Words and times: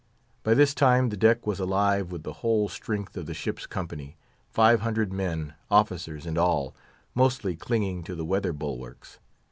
By 0.41 0.55
this 0.55 0.73
time 0.73 1.09
the 1.09 1.15
deck 1.15 1.45
was 1.45 1.59
alive 1.59 2.11
with 2.11 2.23
the 2.23 2.33
whole 2.41 2.67
strength 2.69 3.15
of 3.15 3.27
the 3.27 3.35
ship's 3.35 3.67
company, 3.67 4.17
five 4.49 4.81
hundred 4.81 5.13
men, 5.13 5.53
officers 5.69 6.25
and 6.25 6.39
all, 6.39 6.73
mostly 7.13 7.55
clinging 7.55 8.01
to 8.05 8.15
the 8.15 8.25
weather 8.25 8.51
bulwarks. 8.51 9.19